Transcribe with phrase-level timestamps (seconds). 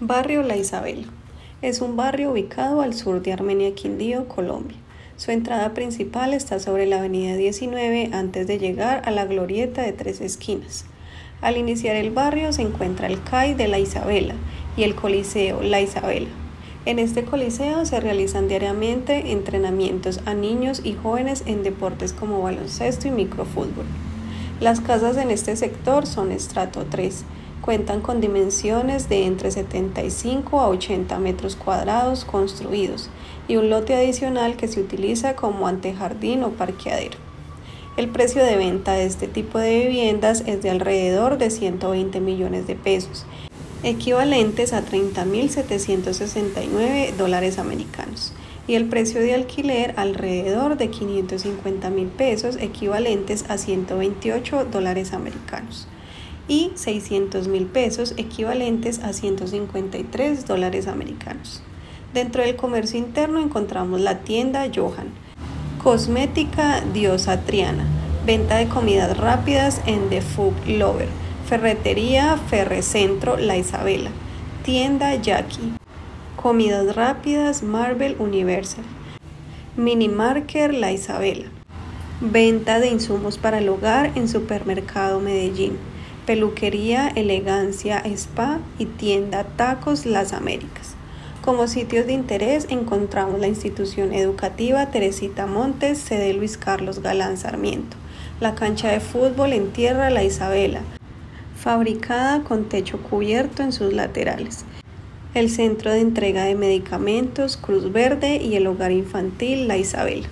[0.00, 1.06] Barrio La Isabela.
[1.62, 4.76] Es un barrio ubicado al sur de Armenia Quindío, Colombia.
[5.16, 9.92] Su entrada principal está sobre la avenida 19 antes de llegar a la glorieta de
[9.92, 10.84] tres esquinas.
[11.40, 14.34] Al iniciar el barrio se encuentra el CAI de La Isabela
[14.76, 16.28] y el Coliseo La Isabela.
[16.86, 23.06] En este coliseo se realizan diariamente entrenamientos a niños y jóvenes en deportes como baloncesto
[23.06, 23.86] y microfútbol.
[24.58, 27.24] Las casas en este sector son estrato 3
[27.64, 33.08] Cuentan con dimensiones de entre 75 a 80 metros cuadrados construidos
[33.48, 37.16] y un lote adicional que se utiliza como antejardín o parqueadero.
[37.96, 42.66] El precio de venta de este tipo de viviendas es de alrededor de 120 millones
[42.66, 43.24] de pesos,
[43.82, 48.34] equivalentes a 30.769 dólares americanos,
[48.66, 55.88] y el precio de alquiler alrededor de 550 mil pesos, equivalentes a 128 dólares americanos
[56.48, 61.62] y 600 mil pesos equivalentes a 153 dólares americanos.
[62.12, 65.08] Dentro del comercio interno encontramos la tienda Johan,
[65.82, 67.86] cosmética Diosa Triana,
[68.26, 71.08] venta de comidas rápidas en The Food Lover,
[71.48, 74.10] ferretería Ferrecentro La Isabela,
[74.62, 75.72] tienda Jackie,
[76.36, 78.84] comidas rápidas Marvel Universal,
[79.76, 81.46] mini marker La Isabela,
[82.20, 85.78] venta de insumos para el hogar en supermercado Medellín
[86.26, 90.94] peluquería, elegancia, spa y tienda Tacos Las Américas.
[91.42, 97.98] Como sitios de interés encontramos la institución educativa Teresita Montes, sede Luis Carlos Galán Sarmiento,
[98.40, 100.80] la cancha de fútbol en tierra La Isabela,
[101.60, 104.64] fabricada con techo cubierto en sus laterales,
[105.34, 110.28] el centro de entrega de medicamentos Cruz Verde y el hogar infantil La Isabela.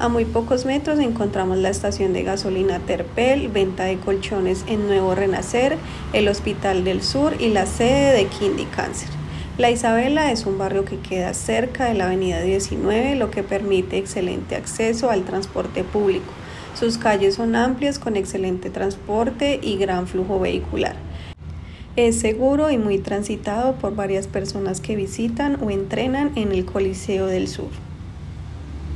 [0.00, 5.16] A muy pocos metros encontramos la estación de gasolina Terpel, venta de colchones en Nuevo
[5.16, 5.76] Renacer,
[6.12, 9.08] el Hospital del Sur y la sede de Kindy Cáncer.
[9.56, 13.98] La Isabela es un barrio que queda cerca de la avenida 19, lo que permite
[13.98, 16.32] excelente acceso al transporte público.
[16.78, 20.94] Sus calles son amplias con excelente transporte y gran flujo vehicular.
[21.96, 27.26] Es seguro y muy transitado por varias personas que visitan o entrenan en el Coliseo
[27.26, 27.87] del Sur.